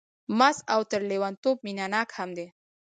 [0.39, 2.47] مست او تر لېونتوب مینه ناک هم دی.